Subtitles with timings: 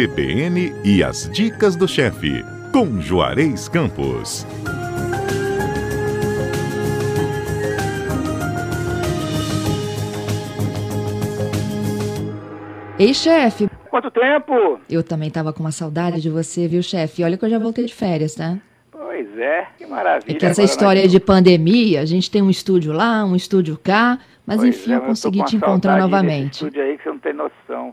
[0.00, 4.44] CBN e as dicas do chefe, com Juarez Campos.
[12.98, 13.68] Ei, chefe.
[13.90, 14.80] Quanto tempo?
[14.88, 17.22] Eu também tava com uma saudade de você, viu, chefe?
[17.22, 18.56] Olha que eu já voltei de férias, tá?
[18.90, 20.32] Pois é, que maravilha.
[20.36, 23.36] É que essa Agora história nós- de pandemia, a gente tem um estúdio lá, um
[23.36, 26.54] estúdio cá, mas Pois enfim, é, eu consegui com te encontrar novamente.
[26.54, 27.92] estúdio aí que você não tem noção.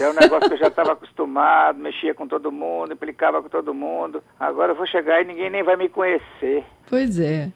[0.00, 3.74] É um negócio que eu já estava acostumado, mexia com todo mundo, implicava com todo
[3.74, 4.22] mundo.
[4.38, 6.64] Agora eu vou chegar e ninguém nem vai me conhecer.
[6.88, 7.50] Pois é.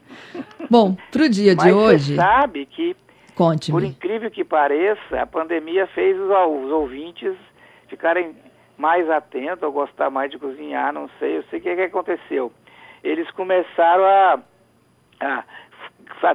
[0.69, 3.87] Bom, pro dia Mas de você hoje, sabe que, por conte-me.
[3.87, 7.33] incrível que pareça, a pandemia fez os, os ouvintes
[7.87, 8.35] ficarem
[8.77, 11.37] mais atentos, ou gostar mais de cozinhar, não sei.
[11.37, 12.51] Eu sei o que, que aconteceu.
[13.03, 14.39] Eles começaram a,
[15.21, 15.43] a-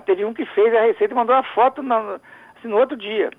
[0.07, 3.31] Teve um que fez a receita e mandou a foto no, assim, no outro dia.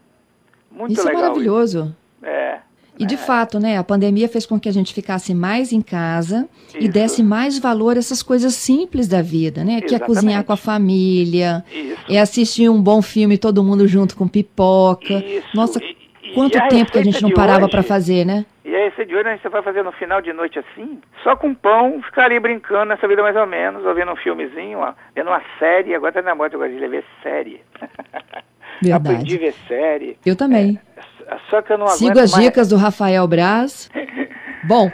[0.72, 1.22] Muito Isso é legal.
[1.24, 1.96] maravilhoso.
[2.24, 2.60] É.
[3.00, 6.48] E de fato, né, a pandemia fez com que a gente ficasse mais em casa
[6.76, 6.92] e Isso.
[6.92, 9.82] desse mais valor a essas coisas simples da vida, né?
[9.82, 10.46] Que é cozinhar Exatamente.
[10.48, 11.98] com a família, Isso.
[12.10, 15.14] é assistir um bom filme todo mundo junto com pipoca.
[15.16, 15.48] Isso.
[15.56, 15.98] Nossa, E-
[16.30, 18.46] e quanto a tempo que a gente não parava para fazer, né?
[18.64, 21.36] E aí, esse de hoje a gente vai fazer no final de noite assim, só
[21.36, 25.28] com pão, ficar ali brincando nessa vida mais ou menos, ouvindo um filmezinho, ó, vendo
[25.28, 27.62] uma série, agora tá na moda, eu gosto de ver série.
[28.82, 29.16] Verdade.
[29.16, 30.18] Aprendi a ver série.
[30.26, 30.80] Eu também.
[31.28, 32.46] É, Só que eu não Sigo as mais.
[32.46, 33.90] dicas do Rafael Braz.
[34.64, 34.92] Bom,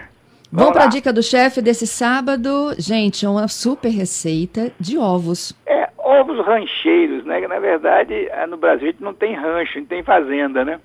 [0.52, 2.74] vamos para a dica do chefe desse sábado.
[2.78, 5.54] Gente, é uma super receita de ovos.
[5.66, 7.46] É, ovos rancheiros, né?
[7.48, 10.80] Na verdade ah, no Brasil a gente não tem rancho, a gente tem fazenda, né?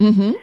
[0.00, 0.34] Uhum.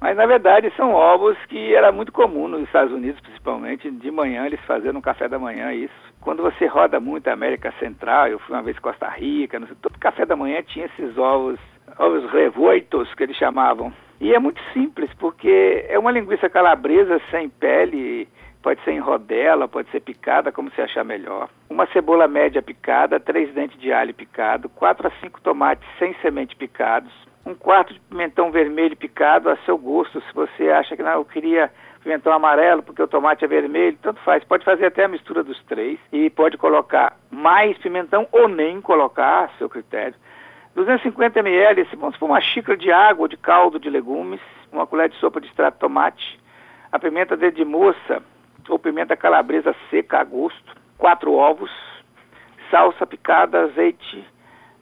[0.00, 3.90] Mas na verdade são ovos que era muito comum nos Estados Unidos, principalmente.
[3.90, 6.13] De manhã eles faziam no café da manhã isso.
[6.24, 9.98] Quando você roda muito a América Central, eu fui uma vez Costa Rica, sei, todo
[9.98, 11.60] café da manhã tinha esses ovos,
[11.98, 13.92] ovos revoitos que eles chamavam.
[14.18, 18.26] E é muito simples, porque é uma linguiça calabresa sem pele,
[18.62, 21.50] pode ser em rodela, pode ser picada, como você achar melhor.
[21.68, 26.56] Uma cebola média picada, três dentes de alho picado, quatro a cinco tomates sem semente
[26.56, 27.12] picados,
[27.44, 30.22] um quarto de pimentão vermelho picado a seu gosto.
[30.22, 31.70] Se você acha que não, eu queria
[32.04, 34.44] pimentão amarelo porque o tomate é vermelho, tanto faz.
[34.44, 39.44] Pode fazer até a mistura dos três e pode colocar mais pimentão ou nem colocar,
[39.44, 40.14] a seu critério.
[40.76, 44.40] 250 ml, se vamos supor uma xícara de água ou de caldo de legumes,
[44.72, 46.38] uma colher de sopa de extrato de tomate,
[46.92, 48.22] a pimenta dedo de moça
[48.68, 51.70] ou pimenta calabresa seca a gosto, quatro ovos,
[52.70, 54.24] salsa picada, azeite,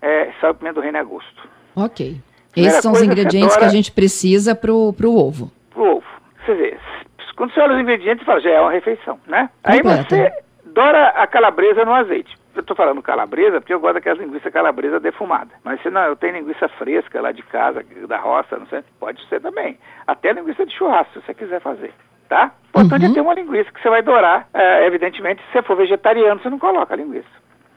[0.00, 1.48] é, sal e pimenta do reino a gosto.
[1.76, 2.20] Ok.
[2.52, 5.50] Primeira Esses são os ingredientes você que a gente precisa pro, pro ovo.
[5.70, 6.06] pro ovo.
[6.44, 9.50] Você vê, s- quando você olha os ingredientes, você fala, já é uma refeição, né?
[9.64, 10.32] Aí você
[10.66, 12.32] dora a calabresa no azeite.
[12.54, 15.50] Eu estou falando calabresa porque eu gosto daquela linguiça calabresa defumada.
[15.64, 19.26] Mas se não, eu tenho linguiça fresca lá de casa, da roça, não sei, pode
[19.26, 19.76] ser também.
[20.06, 21.92] Até linguiça de churrasco, se você quiser fazer,
[22.28, 22.52] tá?
[22.72, 23.10] O importante Uhum.
[23.10, 24.46] é ter uma linguiça que você vai dourar.
[24.54, 27.26] É, evidentemente, se você for vegetariano, você não coloca a linguiça,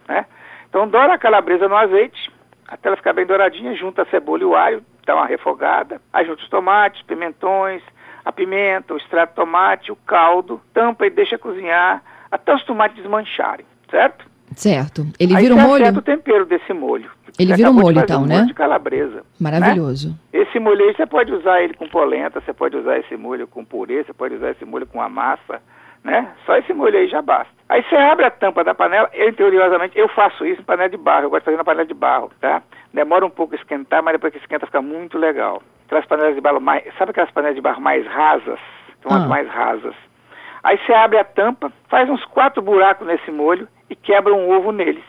[0.07, 0.27] né?
[0.69, 2.31] Então, dora a calabresa no azeite,
[2.67, 6.23] até ela ficar bem douradinha, junta a cebola e o alho, dá uma refogada, aí
[6.23, 7.81] junta os tomates, pimentões,
[8.25, 12.97] a pimenta, o extrato de tomate, o caldo, tampa e deixa cozinhar até os tomates
[12.97, 14.25] desmancharem, certo?
[14.55, 15.05] Certo.
[15.19, 15.83] Ele aí vira um molho?
[15.83, 17.11] acerta o tempero desse molho.
[17.37, 18.35] Ele Você vira um molho, então, um né?
[18.35, 19.23] molho de calabresa.
[19.39, 20.17] Maravilhoso.
[20.31, 23.63] Esse molho aí você pode usar ele com polenta, você pode usar esse molho com
[23.63, 25.61] purê, você pode usar esse molho com a massa,
[26.03, 26.31] né?
[26.45, 27.53] Só esse molho aí já basta.
[27.67, 30.97] Aí você abre a tampa da panela, eu interiorosamente, eu faço isso em panela de
[30.97, 32.61] barro, eu gosto de fazer na panela de barro, tá?
[32.93, 35.61] Demora um pouco a esquentar, mas depois que esquenta fica muito legal.
[35.85, 38.59] Aquelas panelas de barro mais, sabe aquelas panelas de barro mais rasas?
[39.03, 39.27] São as Ah.
[39.27, 39.93] mais rasas.
[40.63, 44.71] Aí você abre a tampa, faz uns quatro buracos nesse molho e quebra um ovo
[44.71, 45.03] neles.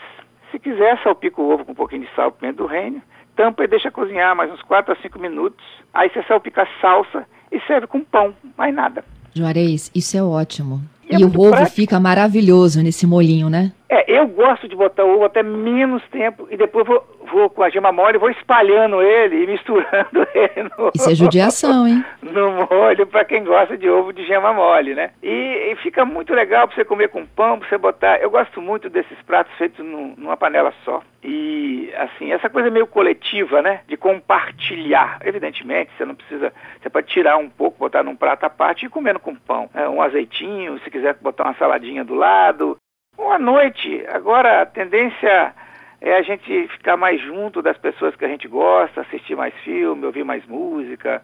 [0.50, 3.00] Se quiser, salpica o ovo com um pouquinho de sal, pimenta do reino,
[3.34, 5.65] tampa e deixa cozinhar mais uns 4 a 5 minutos.
[5.94, 9.03] Aí você salpica a salsa e serve com pão, mais nada.
[9.34, 10.81] Juarez, isso é ótimo.
[11.09, 11.76] E é E o muito ovo prático.
[11.76, 13.72] fica maravilhoso nesse molhinho, né?
[13.88, 17.70] É, eu gosto de botar ovo até menos tempo e depois vou, vou com a
[17.70, 22.04] gema mole, vou espalhando ele e misturando ele no, Isso é judiação, hein?
[22.20, 25.10] no molho para quem gosta de ovo de gema mole, né?
[25.22, 28.21] E, e fica muito legal para você comer com pão, para você botar.
[28.21, 31.00] Eu gosto muito desses pratos feitos num- numa panela só.
[31.22, 33.80] E assim, essa coisa meio coletiva, né?
[33.86, 35.18] De compartilhar.
[35.24, 36.53] Evidentemente, você não precisa.
[36.83, 39.68] Você pode tirar um pouco, botar num prato à parte e ir comendo com pão.
[39.74, 42.77] É, um azeitinho, se quiser botar uma saladinha do lado.
[43.18, 44.04] Uma noite.
[44.09, 45.54] Agora a tendência
[46.01, 50.04] é a gente ficar mais junto das pessoas que a gente gosta, assistir mais filme,
[50.07, 51.22] ouvir mais música.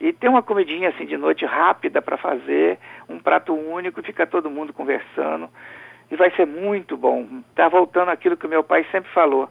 [0.00, 2.78] E ter uma comidinha assim de noite rápida para fazer,
[3.08, 5.48] um prato único, fica todo mundo conversando.
[6.10, 7.26] E vai ser muito bom.
[7.54, 9.48] Tá voltando aquilo que meu pai sempre falou.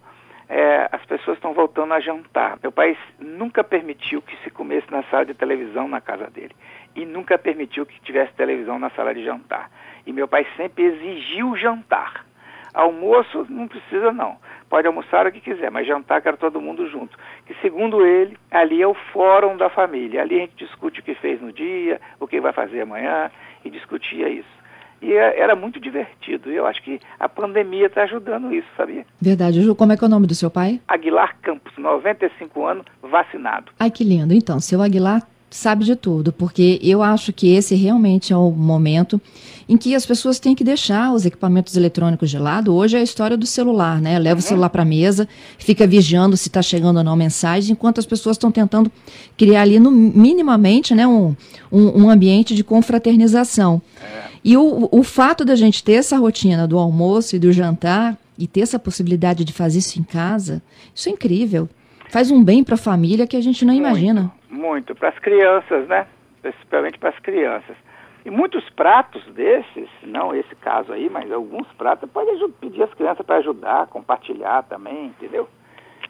[0.50, 2.58] é, as pessoas estão voltando a jantar.
[2.62, 6.56] Meu pai nunca permitiu que se comesse na sala de televisão na casa dele.
[6.96, 9.70] E nunca permitiu que tivesse televisão na sala de jantar.
[10.06, 12.26] E meu pai sempre exigiu jantar.
[12.74, 14.38] Almoço não precisa não.
[14.70, 17.18] Pode almoçar o que quiser, mas jantar quer todo mundo junto.
[17.46, 20.22] Que segundo ele, ali é o fórum da família.
[20.22, 23.32] Ali a gente discute o que fez no dia, o que vai fazer amanhã
[23.66, 24.60] e discutia isso.
[25.02, 26.52] E é, era muito divertido.
[26.52, 29.06] E eu acho que a pandemia está ajudando isso, sabia?
[29.20, 29.62] Verdade.
[29.62, 30.80] Ju, como é que é o nome do seu pai?
[30.88, 33.72] Aguilar Campos, 95 anos, vacinado.
[33.80, 34.34] Ai, que lindo.
[34.34, 39.20] Então, seu Aguilar sabe de tudo, porque eu acho que esse realmente é o momento
[39.68, 42.74] em que as pessoas têm que deixar os equipamentos eletrônicos de lado.
[42.74, 44.18] Hoje é a história do celular, né?
[44.18, 44.46] Leva uhum.
[44.46, 48.06] o celular para a mesa, fica vigiando se está chegando ou não mensagem, enquanto as
[48.06, 48.92] pessoas estão tentando
[49.38, 51.36] criar ali no, minimamente né, um,
[51.72, 53.82] um, um ambiente de confraternização.
[54.02, 54.30] É.
[54.44, 58.48] E o, o fato da gente ter essa rotina do almoço e do jantar e
[58.48, 60.62] ter essa possibilidade de fazer isso em casa,
[60.96, 61.70] isso é incrível.
[62.10, 64.32] Faz um bem para a família que a gente não imagina.
[64.60, 66.06] Muito, para as crianças, né?
[66.42, 67.78] Principalmente para as crianças.
[68.26, 72.30] E muitos pratos desses, não esse caso aí, mas alguns pratos, pode
[72.60, 75.48] pedir as crianças para ajudar, compartilhar também, entendeu?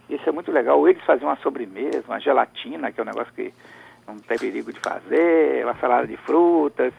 [0.09, 0.87] Isso é muito legal.
[0.89, 3.53] Eles faziam uma sobremesa, uma gelatina, que é um negócio que
[4.07, 6.91] não tem perigo de fazer, uma salada de frutas.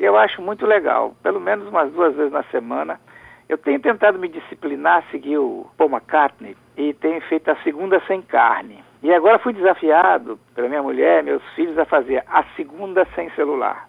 [0.00, 1.14] E eu acho muito legal.
[1.22, 2.98] Pelo menos umas duas vezes na semana.
[3.46, 8.22] Eu tenho tentado me disciplinar, seguir o Paul McCartney e tenho feito a segunda sem
[8.22, 8.82] carne.
[9.04, 13.86] E agora fui desafiado pela minha mulher, meus filhos, a fazer a segunda sem celular.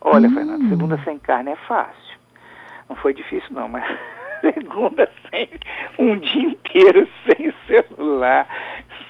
[0.00, 0.34] Olha, hum.
[0.34, 2.18] Fernando, segunda sem carne é fácil.
[2.88, 3.84] Não foi difícil não, mas
[4.40, 5.50] segunda sem
[5.98, 8.48] um dia inteiro sem celular.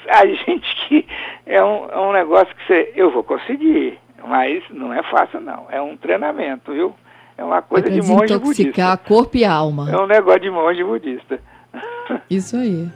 [0.09, 1.07] A gente que
[1.47, 3.97] é um, é um negócio que você, eu vou conseguir,
[4.27, 5.69] mas não é fácil não.
[5.71, 6.93] É um treinamento, viu?
[7.37, 8.97] É uma coisa é de monge budista.
[8.97, 9.89] corpo e alma.
[9.89, 11.39] É um negócio de monge budista.
[12.29, 12.91] Isso aí.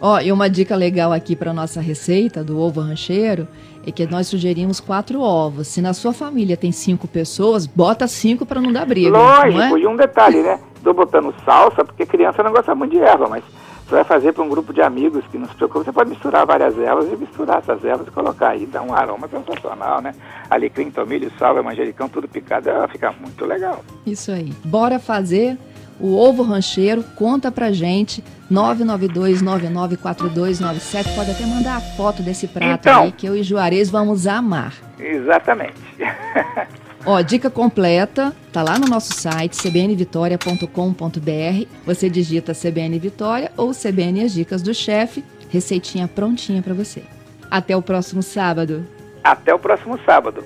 [0.00, 3.48] Ó, e uma dica legal aqui para nossa receita do ovo rancheiro
[3.86, 5.68] é que nós sugerimos quatro ovos.
[5.68, 9.10] Se na sua família tem cinco pessoas, bota cinco para não dar briga.
[9.10, 9.80] Lógico, é?
[9.80, 10.60] e um detalhe, né?
[10.76, 13.44] Estou botando salsa, porque criança não gosta muito de erva, mas
[13.86, 16.44] você vai fazer para um grupo de amigos que não se preocupa, você pode misturar
[16.44, 20.12] várias ervas e misturar essas ervas e colocar aí, dá um aroma sensacional, né?
[20.50, 23.84] Alecrim, tomilho, salva, manjericão, tudo picado, fica muito legal.
[24.04, 24.52] Isso aí.
[24.64, 25.56] Bora fazer
[26.00, 33.02] o ovo rancheiro, conta pra gente, 992994297, pode até mandar a foto desse prato então,
[33.04, 34.72] aí, que eu e Juarez vamos amar.
[34.98, 35.74] Exatamente.
[37.04, 41.66] Ó, dica completa, tá lá no nosso site, cbnvitoria.com.br.
[41.84, 47.04] Você digita CBN Vitória ou CBN As Dicas do Chefe, receitinha prontinha para você.
[47.48, 48.84] Até o próximo sábado.
[49.22, 50.42] Até o próximo sábado.